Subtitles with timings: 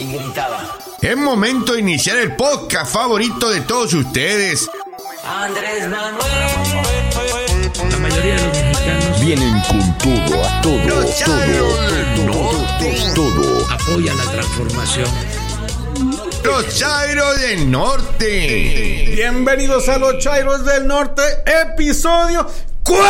[0.00, 0.78] y gritaba.
[1.00, 4.68] Es momento de iniciar el podcast favorito de todos ustedes.
[5.24, 6.20] Andrés Manuel.
[7.90, 13.66] La mayoría de los mexicanos Vienen con todo, a todo, Los Chairos del todo, todo.
[13.70, 15.08] apoyan la transformación.
[16.44, 19.12] Los Chairos del Norte.
[19.14, 22.46] Bienvenidos a los Chairos del Norte, episodio
[22.84, 23.04] 42.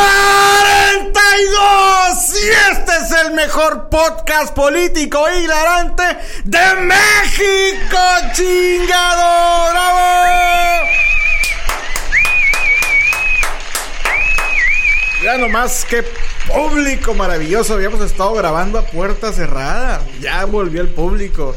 [2.35, 6.03] Y este es el mejor podcast político hilarante
[6.45, 7.99] de México,
[8.33, 9.71] chingado.
[9.71, 10.89] ¡Bravo!
[15.23, 16.05] Ya nomás qué
[16.49, 17.75] público maravilloso.
[17.75, 20.03] Habíamos estado grabando a puerta cerrada.
[20.21, 21.55] Ya volvió el público.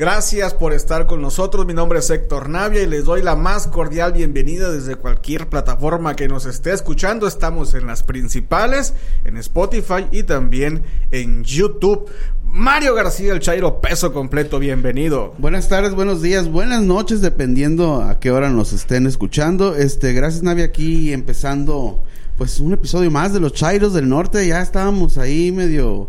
[0.00, 1.66] Gracias por estar con nosotros.
[1.66, 6.16] Mi nombre es Héctor Navia y les doy la más cordial bienvenida desde cualquier plataforma
[6.16, 7.26] que nos esté escuchando.
[7.26, 8.94] Estamos en las principales,
[9.26, 12.08] en Spotify y también en YouTube.
[12.46, 15.34] Mario García, el Chairo Peso Completo, bienvenido.
[15.36, 19.76] Buenas tardes, buenos días, buenas noches, dependiendo a qué hora nos estén escuchando.
[19.76, 22.04] Este, gracias Navi aquí empezando
[22.38, 24.46] pues un episodio más de los Chairos del Norte.
[24.46, 26.08] Ya estábamos ahí medio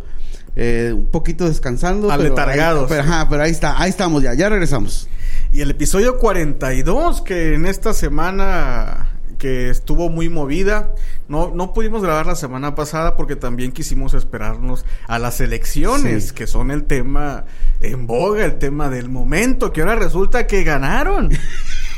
[0.55, 2.07] eh, un poquito descansando.
[2.07, 2.83] pero Aletargados.
[2.83, 5.07] ahí- pero, ajá, pero ahí está, ahí estamos ya, ya regresamos.
[5.51, 9.07] Y el episodio 42, que en esta semana
[9.37, 10.91] que estuvo muy movida,
[11.27, 16.33] no, no pudimos grabar la semana pasada porque también quisimos esperarnos a las elecciones, Sí.
[16.35, 17.45] que son el tema
[17.79, 21.31] en boga, el tema del momento, que ahora resulta que ganaron.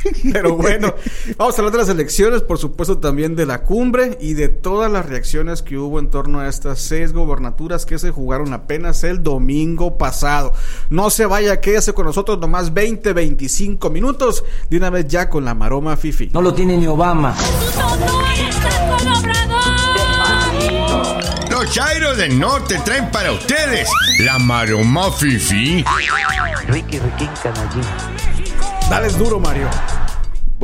[0.32, 0.94] Pero bueno,
[1.36, 4.90] vamos a hablar de las elecciones, por supuesto también de la cumbre y de todas
[4.90, 9.22] las reacciones que hubo en torno a estas seis gobernaturas que se jugaron apenas el
[9.22, 10.52] domingo pasado.
[10.90, 15.44] No se vaya, quédese con nosotros nomás 20, 25 minutos de una vez ya con
[15.44, 16.30] la maroma Fifi.
[16.32, 17.34] No lo tiene ni Obama.
[21.50, 23.88] Los Chairos del Norte traen para ustedes
[24.20, 25.84] la maroma fifi.
[26.66, 27.84] Ricky, Ricky, canallín.
[28.90, 29.68] Dale duro, Mario.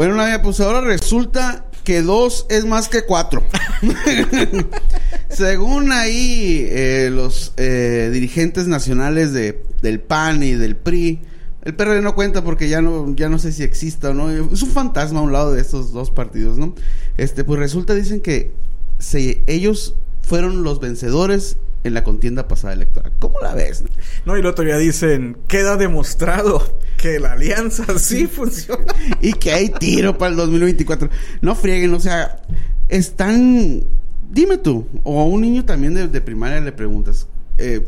[0.01, 3.45] Bueno, Navi, pues ahora resulta que dos es más que cuatro.
[5.29, 11.21] Según ahí eh, los eh, dirigentes nacionales de, del PAN y del PRI,
[11.65, 14.31] el PRD no cuenta porque ya no, ya no sé si exista o no.
[14.31, 16.75] Es un fantasma a un lado de estos dos partidos, ¿no?
[17.19, 18.53] Este, pues resulta, dicen que
[18.99, 23.13] se, ellos fueron los vencedores en la contienda pasada electoral.
[23.19, 23.85] ¿Cómo la ves?
[24.27, 28.93] No, y el otro día dicen, queda demostrado que la alianza sí funciona.
[29.23, 31.09] y que hay tiro para el 2024.
[31.41, 32.43] No frieguen, o sea,
[32.89, 33.85] están...
[34.31, 37.27] Dime tú, o a un niño también de, de primaria le preguntas,
[37.59, 37.85] eh,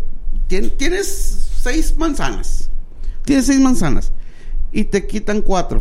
[0.49, 1.07] tien- tienes
[1.63, 2.69] seis manzanas,
[3.25, 4.11] tienes seis manzanas
[4.73, 5.81] y te quitan cuatro.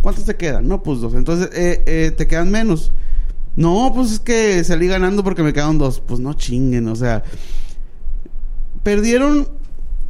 [0.00, 0.66] ¿Cuántas te quedan?
[0.66, 1.14] No, pues dos.
[1.14, 2.90] Entonces, eh, eh, te quedan menos.
[3.56, 6.00] No, pues es que salí ganando porque me quedaron dos.
[6.00, 7.22] Pues no chinguen, o sea,
[8.82, 9.48] perdieron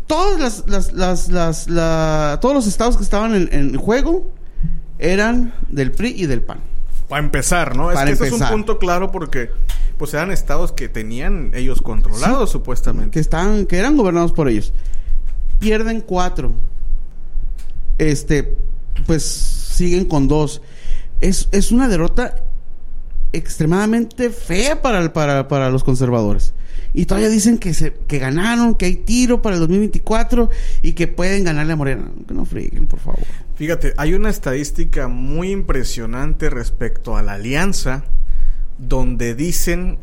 [0.06, 4.30] todas las, las, las, las- la- todos los estados que estaban en, en juego
[4.98, 6.58] eran del PRI y del PAN.
[7.08, 7.88] Para empezar, ¿no?
[7.92, 9.50] Para es que es un punto claro porque
[9.98, 13.10] pues eran estados que tenían ellos controlados supuestamente.
[13.10, 14.72] que estaban, que eran gobernados por ellos.
[15.58, 16.52] Pierden cuatro.
[17.98, 18.56] Este,
[19.06, 20.62] pues siguen con dos.
[21.20, 22.36] Es, es una derrota
[23.32, 26.54] extremadamente fea para, para, para los conservadores.
[26.94, 30.50] Y todavía dicen que se, que ganaron, que hay tiro para el 2024
[30.82, 32.10] y que pueden ganarle a Morena.
[32.28, 33.24] Que no frieguen, por favor.
[33.54, 38.04] Fíjate, hay una estadística muy impresionante respecto a la alianza,
[38.78, 39.98] donde dicen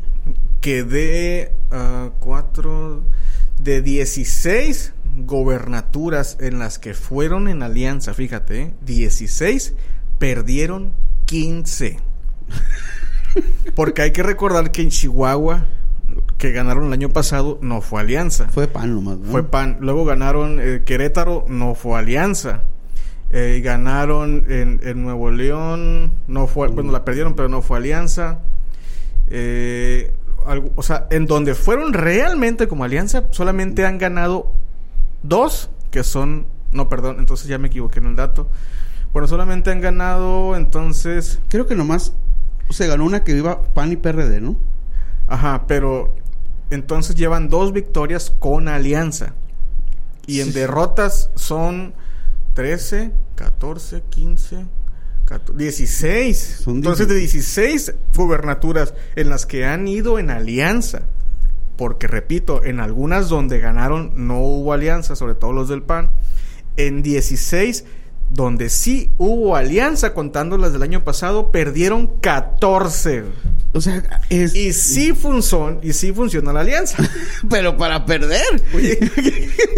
[0.60, 3.04] que de ah, cuatro,
[3.62, 4.94] de 16
[5.26, 8.74] gobernaturas en las que fueron en alianza, fíjate, ¿eh?
[8.84, 9.74] 16
[10.18, 10.92] perdieron
[11.26, 11.98] 15.
[13.74, 15.64] Porque hay que recordar que en Chihuahua,
[16.38, 18.48] que ganaron el año pasado, no fue alianza.
[18.48, 19.30] Fue pan nomás, ¿no?
[19.30, 19.76] Fue PAN.
[19.80, 22.62] Luego ganaron eh, Querétaro, no fue Alianza.
[23.32, 28.40] Eh, ganaron en, en Nuevo León, no fue, bueno, la perdieron, pero no fue Alianza.
[29.28, 30.12] Eh,
[30.46, 34.52] algo- o sea, en donde fueron realmente como Alianza, solamente han ganado
[35.22, 38.48] dos, que son, no, perdón, entonces ya me equivoqué en el dato.
[39.12, 42.12] Bueno, solamente han ganado, entonces, Creo que nomás
[42.70, 44.56] se ganó una que iba PAN y PRD, ¿no?
[45.26, 46.14] Ajá, pero
[46.70, 49.34] entonces llevan dos victorias con alianza.
[50.26, 50.52] Y en Sí.
[50.52, 51.94] derrotas son
[52.54, 54.66] 13, 14, 15,
[55.24, 56.60] 14, 16.
[56.64, 61.02] Son entonces de 16 gubernaturas en las que han ido en alianza.
[61.76, 66.10] Porque repito, en algunas donde ganaron no hubo alianza, sobre todo los del PAN.
[66.76, 67.84] En 16
[68.30, 73.24] donde sí hubo alianza, contando las del año pasado, perdieron 14.
[73.72, 74.54] O sea, es.
[74.54, 76.96] Y sí funcionó, y sí funcionó la alianza.
[77.50, 78.62] pero para perder.
[78.74, 78.98] Oye,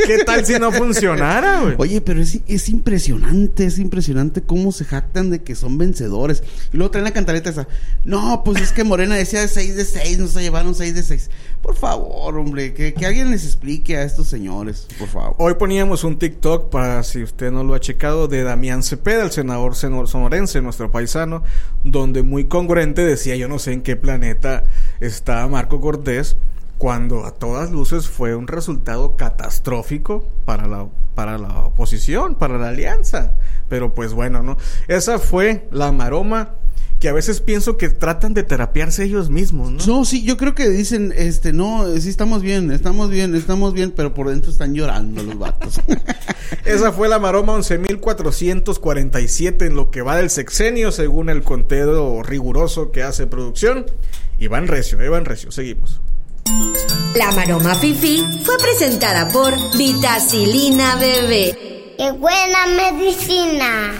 [0.06, 1.75] ¿qué tal si no funcionara, güey?
[1.79, 6.43] Oye, pero es, es impresionante, es impresionante cómo se jactan de que son vencedores.
[6.73, 7.69] Y luego traen la cantaleta esa.
[8.05, 11.31] No, pues es que Morena decía 6 de 6, nos llevaron 6 de 6.
[11.61, 15.37] Por favor, hombre, que, que alguien les explique a estos señores, por favor.
[15.39, 19.31] Hoy poníamos un TikTok para si usted no lo ha checado de Damián Cepeda, el
[19.31, 21.44] senador sonorense, nuestro paisano,
[21.85, 24.64] donde muy congruente decía yo no sé en qué planeta
[25.00, 26.37] está Marco Cortés
[26.79, 32.69] cuando a todas luces fue un resultado catastrófico para la para la oposición, para la
[32.69, 33.34] alianza.
[33.69, 34.56] Pero pues bueno, ¿no?
[34.88, 36.55] Esa fue la maroma
[37.02, 39.84] que a veces pienso que tratan de terapiarse ellos mismos, ¿no?
[39.87, 43.90] No, sí, yo creo que dicen, este, no, sí estamos bien, estamos bien, estamos bien,
[43.90, 45.81] pero por dentro están llorando los vatos.
[46.64, 52.93] Esa fue la maroma 11.447 en lo que va del sexenio, según el conteo riguroso
[52.93, 53.84] que hace producción.
[54.38, 56.00] Iván Recio, Iván Recio, seguimos.
[57.16, 61.96] La maroma Fifi fue presentada por Vitacilina Bebé.
[61.98, 63.93] ¡Qué buena medicina!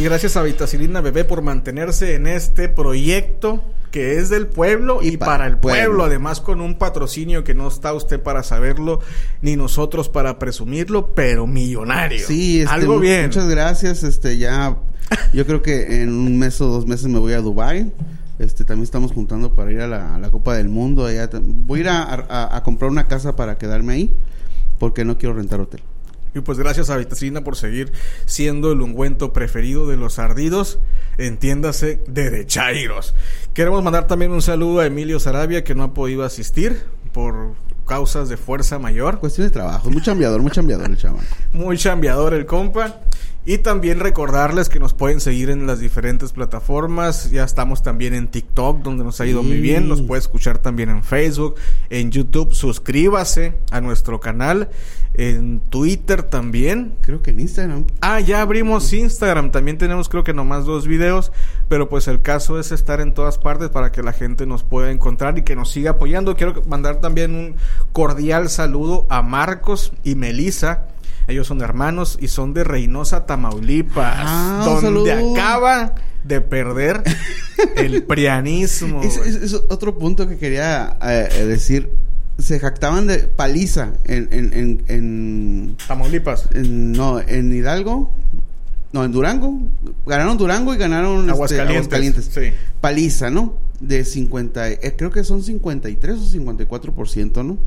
[0.00, 5.08] Y gracias a Vitacilina Bebé por mantenerse en este proyecto que es del pueblo y,
[5.08, 5.82] Y para, para el pueblo.
[5.84, 6.04] pueblo.
[6.04, 9.00] Además con un patrocinio que no está usted para saberlo,
[9.42, 12.26] ni nosotros para presumirlo, pero millonario.
[12.26, 13.24] Sí, este, algo bien.
[13.26, 14.76] Muchas gracias, este, ya,
[15.34, 17.92] yo creo que en un mes o dos meses me voy a Dubai.
[18.38, 21.04] Este, también estamos juntando para ir a la, a la Copa del Mundo.
[21.04, 24.14] allá voy a ir a, a- a comprar una casa para quedarme ahí,
[24.78, 25.82] porque no quiero rentar hotel.
[26.34, 27.92] Y pues gracias a Vitacilina por seguir
[28.26, 30.78] siendo el ungüento preferido de los ardidos,
[31.18, 33.14] entiéndase, de Dechairos.
[33.54, 36.82] Queremos mandar también un saludo a Emilio Sarabia que no ha podido asistir
[37.12, 37.54] por
[37.86, 39.18] causas de fuerza mayor.
[39.18, 41.26] Cuestión de trabajo, muy chambeador, muy chambeador el chaval.
[41.52, 43.00] Muy chambeador el compa.
[43.46, 47.30] Y también recordarles que nos pueden seguir en las diferentes plataformas.
[47.30, 49.88] Ya estamos también en TikTok, donde nos ha ido muy bien.
[49.88, 51.54] Nos puede escuchar también en Facebook,
[51.88, 52.52] en YouTube.
[52.52, 54.68] Suscríbase a nuestro canal.
[55.14, 56.94] En Twitter también.
[57.00, 57.86] Creo que en Instagram.
[58.02, 59.50] Ah, ya abrimos Instagram.
[59.50, 61.32] También tenemos creo que nomás dos videos.
[61.68, 64.90] Pero pues el caso es estar en todas partes para que la gente nos pueda
[64.90, 66.36] encontrar y que nos siga apoyando.
[66.36, 67.56] Quiero mandar también un
[67.92, 70.89] cordial saludo a Marcos y Melisa.
[71.30, 74.14] Ellos son hermanos y son de Reynosa, Tamaulipas.
[74.18, 75.94] Ah, donde acaba
[76.24, 77.02] de perder
[77.76, 79.02] el prianismo.
[79.02, 81.90] Es, es- es otro punto que quería eh, decir.
[82.38, 86.48] Se jactaban de paliza en, en, en, en- Tamaulipas.
[86.54, 88.10] en- no, en Hidalgo.
[88.92, 89.58] No, en Durango.
[90.06, 92.30] Ganaron Durango y ganaron este, Aguascalientes, Aguascalientes.
[92.32, 92.52] sí.
[92.80, 93.54] Paliza, ¿no?
[93.80, 97.54] De 50, eh, creo que son 53 o 54%, ¿no?
[97.54, 97.58] Ujú.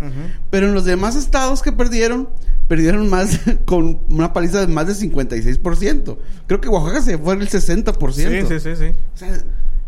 [0.51, 2.30] Pero en los demás estados que perdieron,
[2.68, 6.18] perdieron más con una paliza de más de 56%.
[6.45, 8.12] Creo que Oaxaca se fue el 60%.
[8.13, 8.92] Sí, sí, sí, sí.
[9.13, 9.44] O sea, ¿de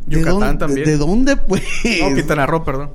[0.08, 0.86] Yucatán dónde- también.
[0.88, 1.62] ¿De dónde, pues?
[2.02, 2.90] No, Quintana Roo, perdón.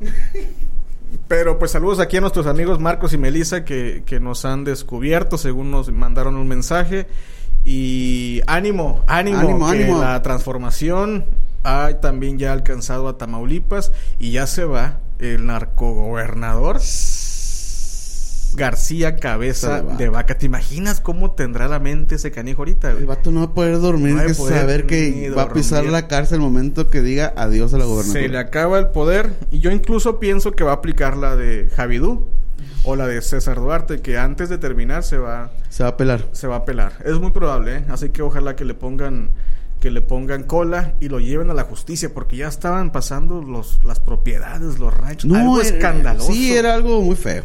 [1.28, 5.38] Pero pues saludos aquí a nuestros amigos Marcos y Melissa que, que nos han descubierto
[5.38, 7.06] según nos mandaron un mensaje.
[7.64, 10.00] Y ánimo, ánimo, Ánimo, que ánimo.
[10.00, 11.26] la transformación
[11.64, 16.80] ha también ya alcanzado a Tamaulipas y ya se va el narcogobernador
[18.54, 20.36] García Cabeza de Vaca.
[20.36, 22.88] ¿Te imaginas cómo tendrá la mente ese canijo ahorita?
[22.90, 23.02] güey?
[23.02, 25.84] El vato no va a poder dormir, No que poder saber que va a pisar
[25.84, 28.22] la cárcel el momento que diga adiós a la gobernatura.
[28.22, 31.70] Se le acaba el poder y yo incluso pienso que va a aplicar la de
[31.76, 32.26] Javidú
[32.82, 36.24] o la de César Duarte que antes de terminar se va Se va a pelar.
[36.32, 36.94] se va a pelar.
[37.04, 37.84] Es muy probable, ¿eh?
[37.88, 39.30] así que ojalá que le pongan
[39.80, 43.82] que le pongan cola y lo lleven a la justicia porque ya estaban pasando los
[43.84, 46.30] las propiedades, los ranchos, algo era- escandaloso.
[46.32, 47.44] Sí, era algo muy feo.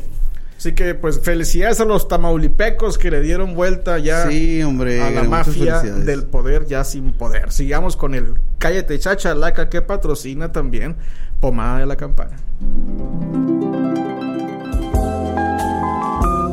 [0.57, 5.01] Así que pues felicidades a los tamaulipecos que le dieron vuelta ya Sí, hombre.
[5.01, 7.51] a la mafia del poder ya sin poder.
[7.51, 10.95] Sigamos con el Cállate Chachalaca que patrocina también
[11.41, 12.37] Pomada de la Campana.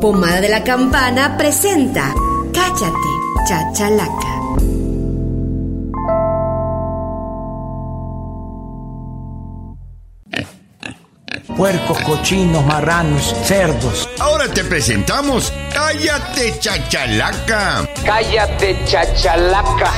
[0.01, 2.13] Pomada de la Campana presenta
[2.53, 3.09] Cállate,
[3.47, 4.33] Chachalaca.
[11.63, 14.09] Puercos, cochinos, marranos, cerdos.
[14.19, 17.87] Ahora te presentamos Cállate Chachalaca.
[18.05, 19.89] Cállate, chachalaca.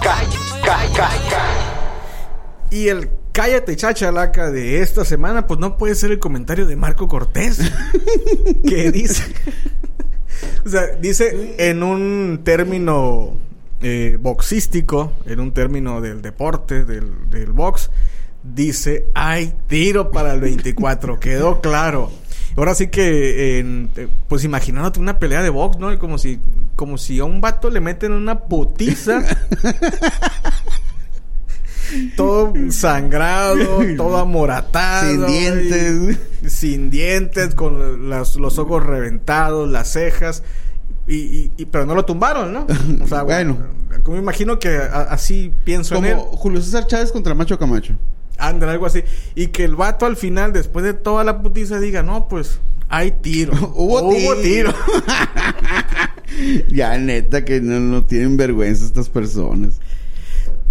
[0.00, 0.22] Ca-
[0.64, 6.66] ca- ca- Y el Cállate Chachalaca de esta semana, pues no puede ser el comentario
[6.66, 7.58] de Marco Cortés.
[8.68, 9.24] que dice.
[10.64, 13.32] o sea, dice en un término
[13.82, 17.90] eh, boxístico, en un término del deporte, del, del box,
[18.42, 21.16] dice: hay tiro para el 24.
[21.20, 22.10] Quedó claro.
[22.56, 25.96] Ahora sí que, eh, pues imaginándote una pelea de box, ¿no?
[25.98, 26.40] Como si
[26.74, 29.22] como si a un vato le meten una putiza.
[32.16, 35.08] todo sangrado, todo amoratado.
[35.08, 36.18] Sin dientes.
[36.42, 40.42] y- sin dientes, con las- los ojos reventados, las cejas.
[41.06, 42.66] Y, y- y- pero no lo tumbaron, ¿no?
[43.02, 43.56] O sea, bueno.
[43.88, 44.04] Bueno.
[44.04, 46.16] Como imagino que a- así pienso en él.
[46.16, 47.94] Como Julio César Chávez contra Macho Camacho.
[48.38, 49.02] Anda, algo así.
[49.34, 53.10] Y que el vato al final, después de toda la putiza, diga, no, pues hay
[53.10, 53.52] tiro.
[53.74, 54.10] Hubo
[54.42, 54.74] tiro.
[56.68, 59.80] ya, neta, que no, no tienen vergüenza estas personas.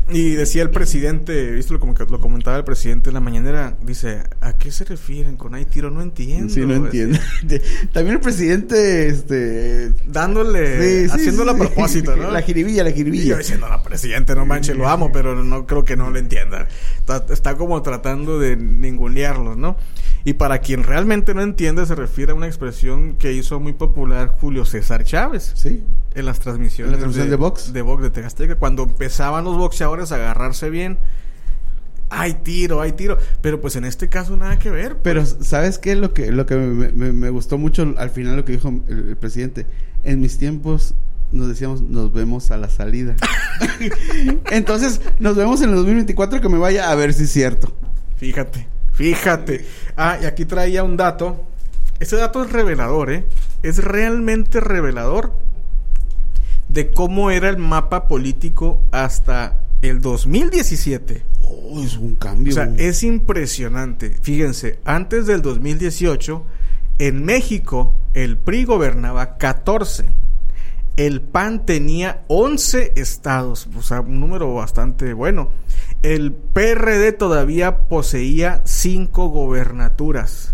[0.10, 3.78] Y decía el presidente, ¿viste lo, como que lo comentaba el presidente en la mañanera?
[3.82, 5.92] Dice, ¿a qué se refieren con hay tiro?
[5.92, 6.54] No entiendo.
[6.54, 7.20] Sí, no entiendo.
[7.92, 9.92] También el presidente, este...
[10.08, 11.58] Dándole, sí, sí, haciéndolo sí.
[11.58, 12.32] a propósito, ¿no?
[12.38, 13.38] La jiribilla, la Y yo jiribilla.
[13.38, 16.68] diciendo, no, presidente, no manches, lo amo, pero no creo que no lo entienda.
[17.00, 19.76] Está, está como tratando de ningunearlos, ¿no?
[20.24, 24.28] Y para quien realmente no entiende, se refiere a una expresión que hizo muy popular
[24.40, 25.54] Julio César Chávez.
[25.56, 25.84] Sí.
[26.18, 26.90] En las transmisiones.
[26.94, 27.72] En la transmisión de box.
[27.74, 28.56] De box de Tegasteca.
[28.56, 30.98] Cuando empezaban los boxeadores a agarrarse bien.
[32.10, 33.18] Hay tiro, hay tiro.
[33.42, 34.94] Pero pues en este caso nada que ver.
[34.94, 35.02] pues.
[35.04, 35.96] Pero, ¿sabes qué?
[35.96, 39.10] Lo que, lo que me, me- me gustó mucho al final lo que dijo el,
[39.10, 39.66] el presidente.
[40.04, 40.94] En mis tiempos
[41.32, 43.16] nos decíamos, nos vemos a la salida.
[44.52, 47.74] Entonces, nos vemos en el 2024 que me vaya a ver si es cierto.
[48.18, 49.66] Fíjate, fíjate.
[49.96, 51.44] Ah, y aquí traía un dato.
[52.00, 53.26] Este dato es revelador, ¿eh?
[53.64, 55.34] Es realmente revelador
[56.78, 61.24] de cómo era el mapa político hasta el 2017.
[61.42, 62.52] Oh, es un cambio.
[62.52, 64.16] O sea, es impresionante.
[64.22, 66.46] Fíjense, antes del 2018,
[67.00, 70.06] en México, el PRI gobernaba 14.
[70.98, 75.50] El PAN tenía 11 estados, o sea, un número bastante bueno.
[76.04, 80.54] El PRD todavía poseía 5 gobernaturas.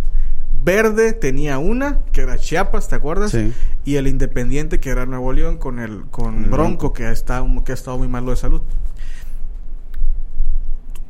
[0.63, 3.31] Verde tenía una, que era Chiapas, ¿te acuerdas?
[3.31, 3.53] Sí.
[3.85, 6.93] Y el Independiente, que era Nuevo León, con el con El Bronco, Bronco.
[6.93, 8.61] que ha estado, que ha estado muy malo de salud.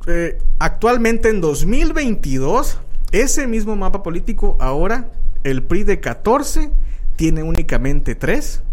[0.07, 2.79] Eh, actualmente en 2022,
[3.11, 5.11] ese mismo mapa político, ahora
[5.43, 6.71] el PRI de 14
[7.15, 8.63] tiene únicamente 3,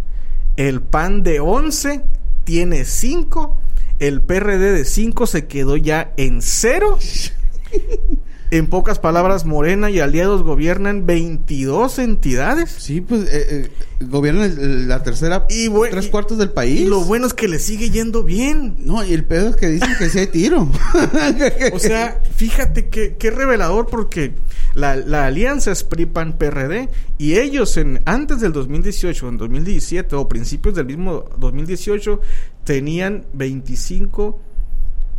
[0.56, 2.02] el PAN de 11
[2.44, 3.56] tiene 5,
[3.98, 6.98] el PRD de 5 se quedó ya en 0.
[8.52, 12.70] En pocas palabras, Morena y aliados gobiernan 22 entidades.
[12.78, 13.68] Sí, pues eh, eh,
[14.00, 16.80] gobierna el- el- la tercera, Y tres cuartos del país.
[16.80, 18.74] Y lo bueno es que le sigue yendo bien.
[18.80, 20.68] No, y el pedo es que dicen que sí hay tiro.
[21.72, 24.32] O sea, fíjate que, qué revelador porque
[24.74, 26.88] la, la alianza es PRI-PAN-PRD
[27.18, 32.20] y ellos en, antes del 2018, en 2017 o principios del mismo 2018
[32.64, 34.40] tenían 25,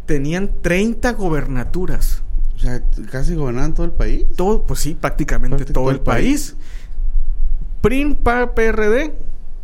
[0.06, 2.21] tenían 30 gobernaturas.
[2.62, 4.24] O sea, casi gobernaban todo el país.
[4.36, 6.56] Todo, pues sí, prácticamente todo el país.
[7.82, 9.14] PRI-PAN-PRD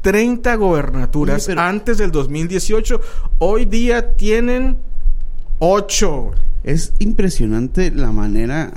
[0.01, 2.99] 30 gobernaturas Oye, pero- antes del 2018.
[3.39, 4.77] Hoy día tienen
[5.59, 6.31] 8.
[6.63, 8.73] Es impresionante la manera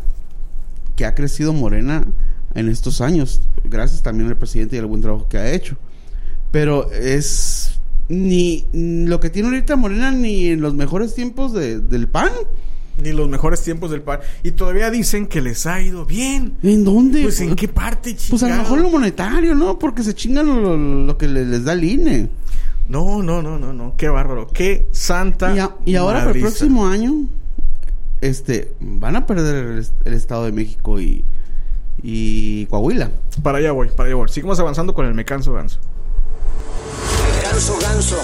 [0.97, 2.05] que ha crecido Morena
[2.55, 5.77] en estos años, gracias también al presidente y al buen trabajo que ha hecho.
[6.51, 11.81] Pero es ni ni lo que tiene ahorita Morena ni en los mejores tiempos de-
[11.81, 12.31] del PAN.
[13.03, 14.21] Ni los mejores tiempos del par.
[14.43, 16.57] Y todavía dicen que les ha ido bien.
[16.63, 17.23] ¿En dónde?
[17.23, 18.63] Pues en qué parte, Pues a lo chingado?
[18.63, 19.79] mejor lo monetario, ¿no?
[19.79, 22.29] Porque se chingan lo, lo que le- les da el INE.
[22.89, 23.95] No, no, no, no, no.
[23.97, 24.49] Qué bárbaro.
[24.49, 25.55] Qué santa.
[25.55, 27.27] Y, a- y ahora para el próximo año,
[28.21, 31.25] este, van a perder el, est- el Estado de México y,
[32.03, 33.11] y Coahuila.
[33.43, 34.29] Para allá voy, para allá voy.
[34.29, 35.79] Seguimos avanzando con el Me Canso Ganso.
[37.45, 38.17] Ganso, ganso.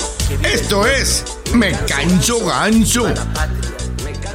[0.43, 3.07] Esto es Me Canso Ganso.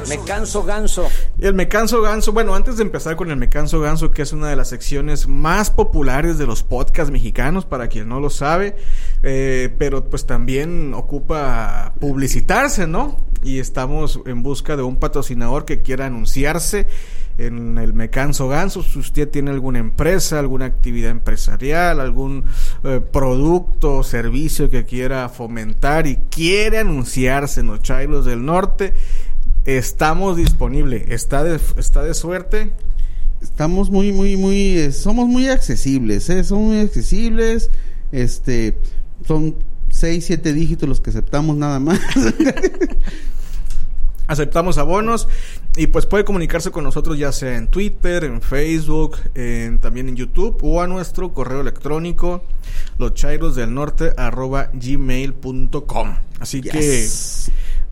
[0.07, 1.07] Me canso, ganso.
[1.39, 4.33] El Me Canso Ganso, bueno, antes de empezar con el Me Canso Ganso, que es
[4.33, 8.75] una de las secciones más populares de los podcasts mexicanos, para quien no lo sabe,
[9.23, 13.17] eh, pero pues también ocupa publicitarse, ¿no?
[13.43, 16.87] Y estamos en busca de un patrocinador que quiera anunciarse
[17.37, 18.83] en el Me Canso Ganso.
[18.83, 22.45] Si usted tiene alguna empresa, alguna actividad empresarial, algún
[22.83, 28.93] eh, producto o servicio que quiera fomentar y quiere anunciarse en los del Norte,
[29.65, 31.09] Estamos disponibles.
[31.09, 32.71] Está de, está de suerte.
[33.41, 36.43] Estamos muy, muy, muy, eh, somos muy accesibles, ¿eh?
[36.43, 37.71] Somos muy accesibles,
[38.11, 38.77] este,
[39.27, 39.55] son
[39.89, 41.99] seis, siete dígitos los que aceptamos nada más.
[44.27, 45.27] Aceptamos abonos
[45.75, 50.15] y pues puede comunicarse con nosotros ya sea en Twitter, en Facebook, en- también en
[50.15, 52.41] YouTube o a nuestro correo electrónico
[52.97, 56.15] loschairosdelnorte arroba gmail.com.
[56.39, 57.05] Así que,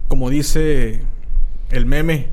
[0.07, 1.01] como dice
[1.71, 2.29] el meme,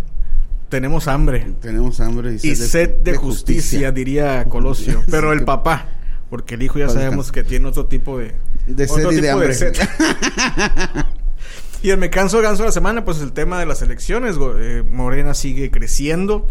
[0.69, 5.02] tenemos hambre Tenemos hambre y sed de justicia, diría Colosio.
[5.11, 5.87] Pero el papá,
[6.28, 8.35] porque el hijo ya sabemos que tiene otro tipo de,
[8.66, 9.76] De Otro sed y de sed.
[11.83, 14.37] y el me canso ganso de la semana, pues el tema de las elecciones.
[14.59, 16.49] eh, Morena sigue creciendo,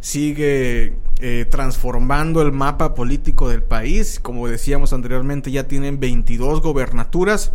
[0.00, 4.20] sigue eh, transformando el mapa político del país.
[4.20, 7.52] Como decíamos anteriormente, ya tienen 22 gobernaturas.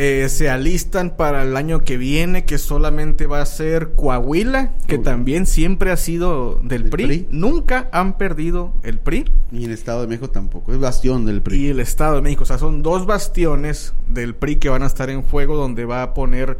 [0.00, 4.98] Eh, se alistan para el año que viene, que solamente va a ser Coahuila, que
[4.98, 5.02] Uy.
[5.02, 7.04] también siempre ha sido del, PRI.
[7.04, 7.26] PRI.
[7.32, 10.72] Nunca han perdido el PRI Y en Estado de México tampoco.
[10.72, 11.66] Es bastión del PRI.
[11.66, 12.44] y el Estado de México.
[12.44, 16.04] O sea, son dos bastiones del PRI que van a estar en juego donde va
[16.04, 16.58] a poner,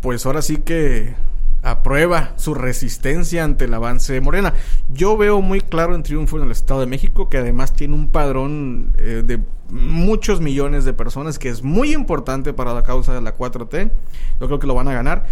[0.00, 1.14] pues ahora sí que
[1.62, 4.54] a prueba su resistencia ante el avance de Morena.
[4.92, 8.08] Yo veo muy claro en triunfo en el Estado de México, que además tiene un
[8.08, 9.40] padrón eh, de
[9.70, 13.90] muchos millones de personas, que es muy importante para la causa de la 4T.
[14.40, 15.24] Yo creo que lo van a ganar.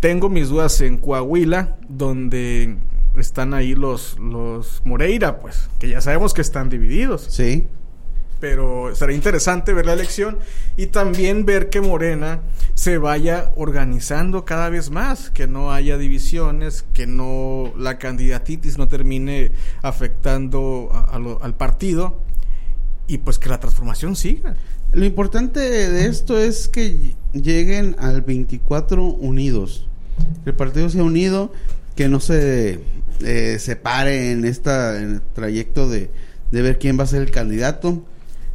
[0.00, 2.76] Tengo mis dudas en Coahuila, donde
[3.16, 7.66] están ahí los, los Moreira, pues, que ya sabemos que están divididos Sí.
[8.40, 10.38] Pero será interesante ver la elección
[10.76, 12.40] y también ver que Morena
[12.74, 18.88] se vaya organizando cada vez más, que no haya divisiones, que no la candidatitis no
[18.88, 20.90] termine afectando
[21.42, 22.20] al partido
[23.06, 24.56] y pues que la transformación siga.
[24.92, 29.88] Lo importante de esto es que lleguen al 24 unidos.
[30.44, 31.52] Que el partido sea unido,
[31.96, 32.80] que no se
[33.20, 36.10] eh, separe en esta el trayecto de,
[36.50, 38.04] de ver quién va a ser el candidato.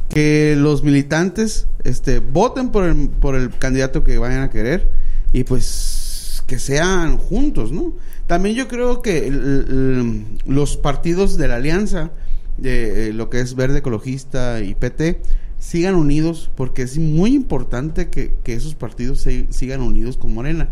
[0.08, 4.90] Que los militantes este, voten por el, por el candidato que vayan a querer
[5.32, 7.92] y pues que sean juntos, ¿no?
[8.26, 12.10] También yo creo que el- los partidos de la alianza,
[12.56, 15.20] de eh, lo que es Verde Ecologista y PT,
[15.58, 20.68] sigan unidos porque es muy importante que, que esos partidos se- sigan unidos con Morena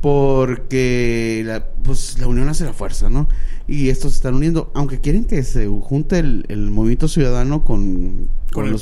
[0.00, 3.28] porque la, pues la unión hace la fuerza, ¿no?
[3.66, 8.28] Y estos se están uniendo, aunque quieren que se junte el, el movimiento ciudadano con,
[8.52, 8.80] con, el los.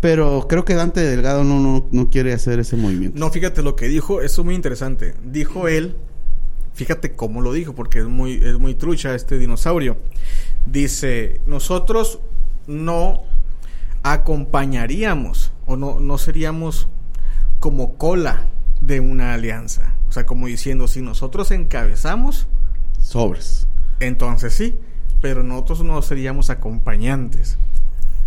[0.00, 3.18] Pero creo que Dante Delgado no, no, no quiere hacer ese movimiento.
[3.18, 5.14] No, fíjate lo que dijo, eso es muy interesante.
[5.24, 5.96] Dijo él,
[6.74, 9.96] fíjate cómo lo dijo, porque es muy, es muy trucha este dinosaurio.
[10.66, 12.20] Dice, nosotros
[12.68, 13.24] no
[14.04, 16.88] acompañaríamos o no, no seríamos
[17.58, 18.46] como cola
[18.80, 19.97] de una alianza.
[20.08, 22.46] O sea, como diciendo, si nosotros encabezamos,
[23.00, 23.66] Sobres.
[24.00, 24.74] entonces sí,
[25.20, 27.58] pero nosotros no seríamos acompañantes.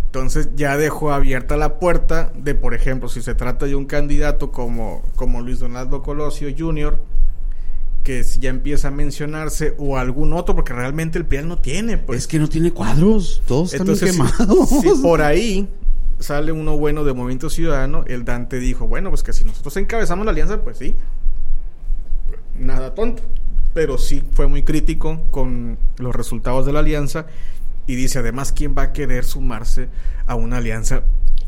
[0.06, 4.52] Entonces ya dejó abierta la puerta de, por ejemplo, si se trata de un candidato
[4.52, 7.00] como, como Luis Donaldo Colosio Jr.,
[8.04, 11.98] que si ya empieza a mencionarse, o algún otro, porque realmente el PRI no tiene,
[11.98, 12.18] pues.
[12.20, 14.68] es que no tiene cuadros, todos están si- quemados.
[14.68, 15.68] si por ahí
[16.18, 20.24] sale uno bueno de Movimiento Ciudadano, el Dante dijo, bueno, pues que si nosotros encabezamos
[20.26, 20.94] la alianza, pues sí,
[22.58, 23.22] nada tonto.
[23.74, 27.26] Pero sí fue muy crítico con los resultados de la alianza
[27.86, 29.88] y dice, además, ¿quién va a querer sumarse
[30.26, 31.02] a una alianza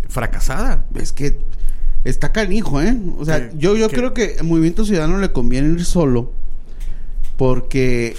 [0.08, 0.86] fracasada?
[0.94, 1.38] Es que
[2.04, 2.96] está canijo, ¿eh?
[3.18, 6.30] O sea, Que- yo, yo que- creo que al Movimiento Ciudadano le conviene ir solo
[7.36, 8.16] porque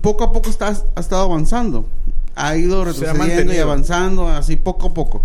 [0.00, 1.88] poco a poco está, ha estado avanzando.
[2.34, 5.22] Ha ido retrocediendo y avanzando así poco a poco.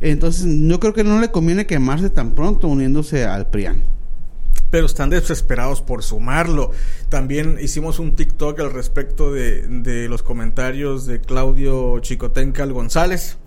[0.00, 3.82] Entonces, yo creo que no le conviene quemarse tan pronto uniéndose al PRIAN.
[4.70, 6.72] Pero están desesperados por sumarlo.
[7.08, 13.38] También hicimos un TikTok al respecto de, de los comentarios de Claudio Chicotencal González,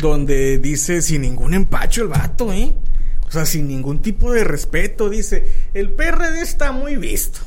[0.00, 2.74] donde dice sin ningún empacho el vato, ¿eh?
[3.26, 7.40] O sea, sin ningún tipo de respeto, dice, el PRD está muy visto,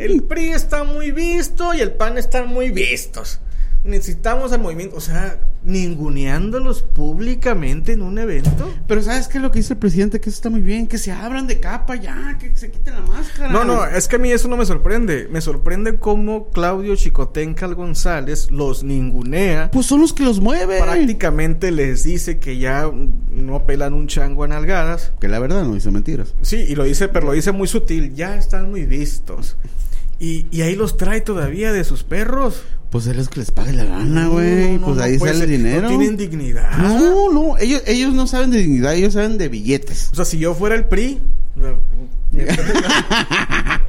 [0.00, 3.38] el PRI está muy visto y el PAN están muy vistos.
[3.86, 8.72] Necesitamos al movimiento, o sea, ninguneándolos públicamente en un evento.
[8.86, 10.20] Pero ¿sabes qué es lo que dice el presidente?
[10.20, 13.00] Que eso está muy bien, que se abran de capa ya, que se quiten la
[13.02, 13.52] máscara.
[13.52, 15.28] No, no, es que a mí eso no me sorprende.
[15.30, 19.70] Me sorprende cómo Claudio Chicotencal González los ningunea.
[19.72, 20.82] Pues son los que los mueven.
[20.82, 22.90] Prácticamente les dice que ya
[23.30, 25.12] no pelan un chango a nalgadas.
[25.20, 26.34] Que la verdad no dice mentiras.
[26.42, 28.14] Sí, y lo dice, pero lo dice muy sutil.
[28.14, 29.56] Ya están muy vistos.
[30.18, 32.62] Y, y ahí los trae todavía de sus perros.
[32.90, 34.72] Pues es que les pague la gana, güey.
[34.72, 35.82] No, no, pues no ahí sale el dinero.
[35.82, 36.78] No tienen dignidad.
[36.78, 40.08] No, no, ellos, ellos no saben de dignidad, ellos saben de billetes.
[40.12, 41.20] O sea, si yo fuera el PRI.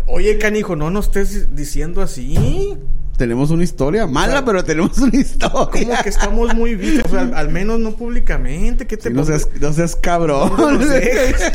[0.08, 2.76] Oye, canijo, no nos estés diciendo así.
[3.18, 5.50] Tenemos una historia mala, O sea, pero tenemos una historia.
[5.52, 5.70] Como
[6.04, 8.86] que estamos muy vistos, o sea, al, al menos no públicamente.
[8.88, 9.40] ¿Qué te Sí, no, pasa?
[9.40, 10.52] seas, no seas cabrón.
[10.58, 11.52] ¿Dónde nos dejas?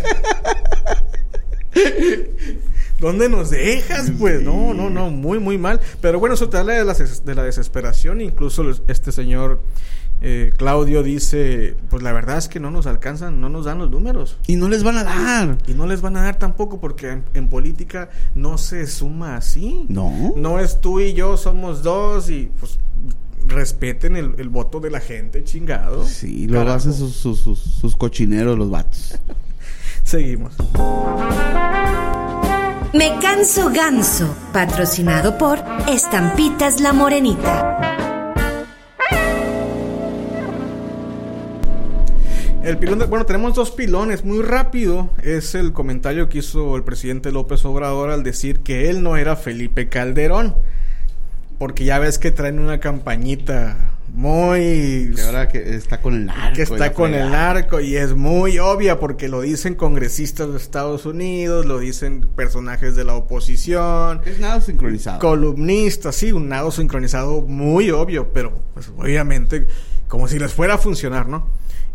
[3.02, 4.10] ¿Dónde nos dejas?
[4.18, 5.78] Pues no, no, no, muy, muy mal.
[6.00, 8.20] Pero bueno, eso te habla de la, des- de la desesperación.
[8.22, 9.60] Incluso este señor
[10.22, 13.90] eh, Claudio dice, pues la verdad es que no nos alcanzan, no nos dan los
[13.90, 14.36] números.
[14.46, 15.58] y no les van a dar.
[15.66, 19.84] Y no les van a dar tampoco porque en, en política no se suma así.
[19.88, 20.32] No.
[20.36, 22.78] No es tú y yo, somos dos y pues
[23.48, 26.06] respeten el, el voto de la gente, chingado.
[26.06, 26.70] Sí, Carajo.
[26.76, 29.18] hacen sus, sus, sus, sus cochineros los vatos.
[30.04, 30.54] Seguimos.
[32.94, 37.78] Me canso ganso, patrocinado por Estampitas La Morenita.
[42.62, 44.24] El pilón de- bueno, tenemos dos pilones.
[44.24, 49.02] Muy rápido es el comentario que hizo el presidente López Obrador al decir que él
[49.02, 50.54] no era Felipe Calderón.
[51.58, 55.12] Porque ya ves que traen una campañita muy...
[55.14, 56.54] Que ahora que está con el narco.
[56.54, 61.06] que está con el narco y es muy obvia porque lo dicen congresistas de Estados
[61.06, 65.18] Unidos, lo dicen personajes de la oposición, Es nada sincronizado.
[65.18, 69.66] columnistas, sí, un nado sincronizado muy obvio, pero pues obviamente
[70.08, 71.48] como si les fuera a funcionar, ¿no?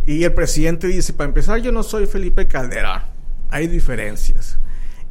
[0.08, 3.04] Y el presidente dice, para empezar, yo no soy Felipe Calderón,
[3.52, 4.58] hay diferencias.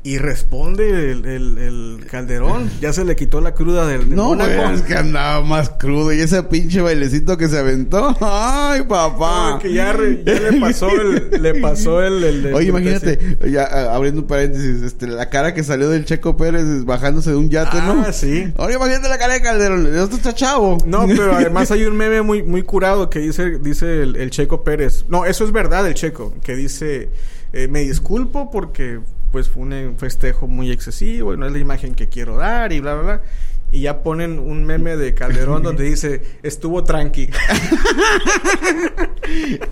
[0.07, 4.27] Y responde el, el- el Calderón, ya se le quitó la cruda del, del No,
[4.29, 4.51] Mónaco.
[4.63, 6.13] güey, es que andaba más crudo.
[6.13, 8.17] Y ese pinche bailecito que se aventó.
[8.21, 9.51] Ay, papá.
[9.55, 12.69] No, que ya, re- ya le pasó el, le pasó el, el- el- Oye, el-
[12.69, 17.31] imagínate, ya ah, abriendo un paréntesis, este, la cara que salió del Checo Pérez bajándose
[17.31, 18.13] de un yate, Ah, ¿no?
[18.13, 18.53] sí.
[18.59, 20.79] Ahora imagínate la cara de Calderón, esto está chavo.
[20.87, 24.63] No, pero además hay un meme muy, muy curado que dice, dice el, el Checo
[24.63, 25.05] Pérez.
[25.09, 27.09] No, eso es verdad, el Checo, que dice,
[27.53, 29.01] eh, me disculpo porque
[29.37, 32.81] pues fue un festejo muy excesivo y no es la imagen que quiero dar y
[32.81, 33.21] bla, bla, bla.
[33.71, 37.29] Y ya ponen un meme de Calderón donde dice, estuvo tranqui.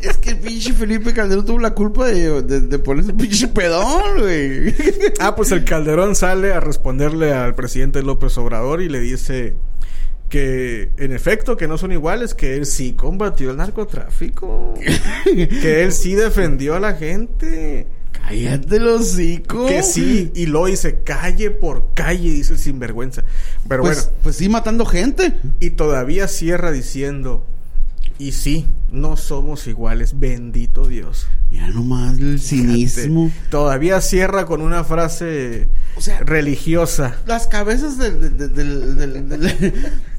[0.03, 3.49] Es que el pinche Felipe Calderón tuvo la culpa de, de, de ponerse un pinche
[3.49, 4.75] pedón, güey.
[5.19, 9.57] ah, pues el Calderón sale a responderle al presidente López Obrador y le dice
[10.29, 14.75] que en efecto que no son iguales, que él sí combatió el narcotráfico,
[15.25, 17.87] que él sí defendió a la gente.
[18.29, 19.67] Cállate los hocico.
[19.67, 23.25] Que sí, y lo dice calle por calle, dice el sinvergüenza.
[23.69, 25.35] Pero Pues, bueno, pues sí, matando gente.
[25.61, 27.45] y todavía cierra diciendo,
[28.19, 31.27] y sí, no somos iguales, bendito Dios.
[31.51, 33.31] Mira nomás el cinismo.
[33.51, 37.17] Todavía cierra con una frase O sea, religiosa.
[37.27, 39.73] las cabezas de, de- de-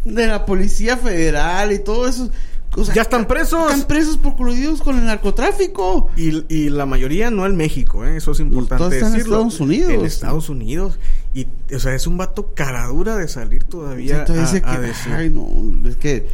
[0.06, 2.30] de la Policía Federal y todo eso.
[2.78, 3.72] O sea, Ya están presos.
[3.72, 6.10] Están presos por coludidos con el narcotráfico.
[6.16, 8.18] Y, y la mayoría no en México, ¿eh?
[8.18, 9.22] eso es importante Todos están en.
[9.22, 9.92] Estados Unidos.
[9.94, 11.00] En Estados Unidos.
[11.34, 15.14] Y, o sea, es un vato caradura de salir todavía a, dice a que, decir.
[15.14, 15.48] ay, no,
[15.88, 16.26] es que,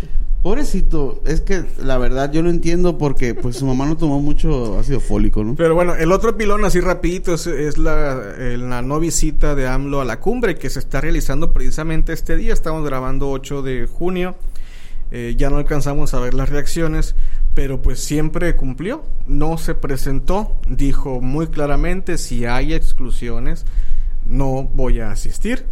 [0.43, 4.77] pobrecito, es que la verdad yo lo entiendo porque pues su mamá no tomó mucho
[4.77, 5.55] ácido fólico, ¿no?
[5.55, 9.67] Pero bueno, el otro pilón así rapidito es, es la, eh, la no visita de
[9.67, 12.53] AMLO a la cumbre que se está realizando precisamente este día.
[12.53, 14.35] Estamos grabando 8 de junio.
[15.11, 17.15] Eh, ya no alcanzamos a ver las reacciones,
[17.53, 19.03] pero pues siempre cumplió.
[19.27, 20.55] No se presentó.
[20.67, 23.65] Dijo muy claramente, si hay exclusiones,
[24.25, 25.65] no voy a asistir.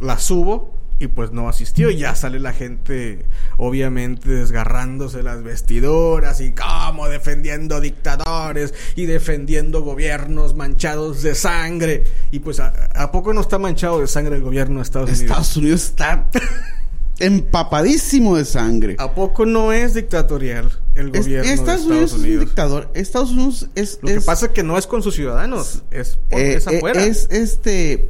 [0.00, 1.90] Las subo y pues no asistió.
[1.90, 3.24] Y ya sale la gente,
[3.56, 12.04] obviamente, desgarrándose las vestiduras y como defendiendo dictadores y defendiendo gobiernos manchados de sangre.
[12.30, 15.24] Y pues, ¿a, a poco no está manchado de sangre el gobierno de Estados Unidos?
[15.24, 16.30] Estados Unidos está
[17.18, 18.96] empapadísimo de sangre.
[18.98, 22.44] ¿A poco no es dictatorial el Es- gobierno Estados de Unidos Estados es un Unidos?
[22.44, 22.90] dictador.
[22.94, 23.98] Estados Unidos es...
[24.02, 26.66] Lo que es- pasa es que no es con sus ciudadanos, es, por, eh, es
[26.66, 27.02] eh, afuera.
[27.04, 28.08] es este...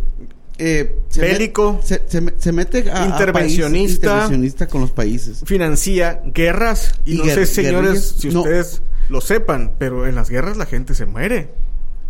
[0.59, 1.81] eh, se Bélico.
[1.81, 3.73] met- se, se se mete a, a Intervencionista.
[3.73, 5.43] países- intervencionista con los países.
[5.45, 8.41] financia guerras y, Y no sé señores si no.
[8.41, 11.51] ustedes lo sepan pero en las guerras la gente se muere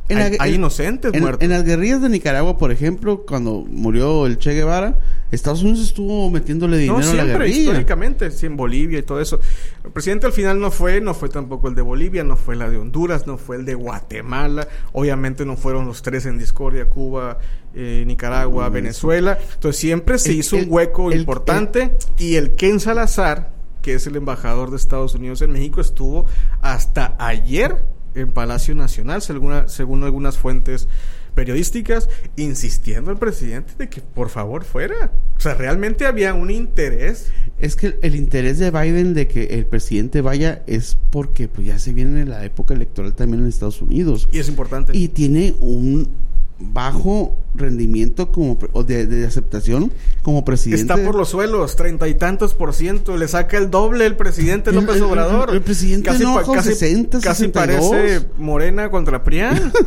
[0.09, 3.25] En hay, la- hay en- inocentes en, muertos en las guerrillas de Nicaragua, por ejemplo,
[3.27, 4.99] cuando murió el Che Guevara,
[5.31, 7.59] Estados Unidos estuvo metiéndole dinero no a la siempre guerrilla.
[7.63, 9.41] históricamente sí en Bolivia y todo eso.
[9.85, 12.71] El presidente al final no fue no fue tampoco el de Bolivia no fue la
[12.71, 14.69] de Honduras no fue el de Guatemala.
[14.93, 17.39] Obviamente no fueron los tres en discordia Cuba
[17.75, 19.39] eh, Nicaragua Venezuela.
[19.55, 21.97] Entonces siempre se El- hizo el- un hueco el- importante.
[22.19, 26.27] y el Ken Salazar que es el embajador de Estados Unidos en México estuvo
[26.61, 27.85] hasta ayer
[28.17, 30.89] en Palacio Nacional, según, según algunas fuentes
[31.37, 35.13] periodísticas, insistiendo al presidente de que por favor fuera.
[35.37, 37.29] O sea, realmente había un interés.
[37.61, 41.67] Es que el, el interés de Biden de que el presidente vaya es porque pues
[41.67, 44.29] ya se viene la época electoral también en Estados Unidos.
[44.33, 44.97] Y es importante.
[44.97, 46.09] Y tiene un
[46.59, 49.93] bajo rendimiento como o de, de aceptación
[50.23, 50.81] como presidente.
[50.81, 53.17] Está por los suelos, treinta y tantos por ciento.
[53.17, 55.51] Le saca el doble el presidente El- López el- Obrador.
[55.55, 57.91] el presidente casi, no casi, 60, casi 62.
[57.91, 59.73] parece Morena contra Prián.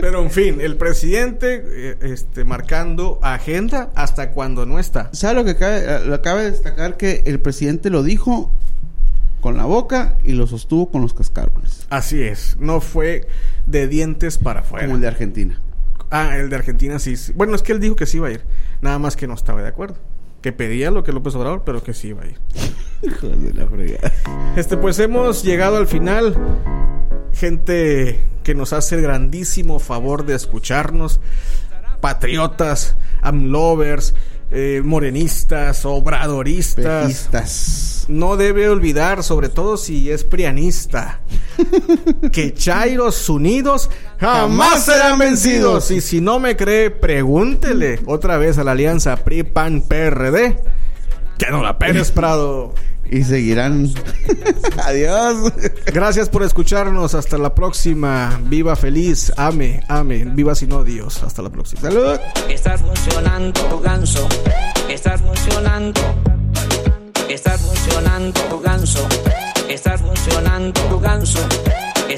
[0.00, 5.10] Pero en fin, el presidente eh, este, marcando agenda hasta cuando no está.
[5.12, 6.96] ¿Sabe lo que cabe, lo cabe destacar?
[6.96, 8.52] Que el presidente lo dijo
[9.40, 11.86] con la boca y lo sostuvo con los cascarones.
[11.90, 13.26] Así es, no fue
[13.66, 14.86] de dientes para afuera.
[14.86, 15.60] Como el de Argentina.
[16.10, 17.14] Ah, el de Argentina sí.
[17.34, 18.42] Bueno, es que él dijo que sí iba a ir,
[18.80, 19.96] nada más que no estaba de acuerdo.
[20.40, 22.38] que pedía lo que López Obrador, pero que sí iba a ir.
[23.02, 24.12] Hijo de la fregada.
[24.56, 26.36] Este, pues hemos llegado al final.
[27.32, 31.20] Gente que nos hace el grandísimo favor de escucharnos.
[32.00, 34.14] Patriotas, amlovers,
[34.50, 37.28] eh, morenistas, obradoristas.
[38.08, 41.20] No debe olvidar, sobre todo si es prianista,
[42.32, 45.90] que Chairos unidos jamás serán vencidos.
[45.90, 50.58] Y si no me cree, pregúntele otra vez a la alianza PRI-PAN-PRD.
[51.38, 52.74] Que no la Pérez Prado.
[53.10, 53.90] Y seguirán.
[54.84, 55.52] Adiós.
[55.86, 57.14] Gracias por escucharnos.
[57.14, 58.40] Hasta la próxima.
[58.44, 59.32] Viva feliz.
[59.36, 60.24] Ame, ame.
[60.24, 61.22] Viva sin odios.
[61.22, 61.82] Hasta la próxima.
[61.82, 62.18] Salud.
[62.48, 64.28] Estás funcionando, ganso.
[64.88, 66.00] Estás funcionando
[68.18, 69.06] funcionando, ganso.
[69.68, 71.38] Está funcionando, ganso